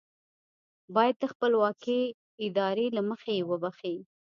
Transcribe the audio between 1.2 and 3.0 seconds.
خپلواکې ارادې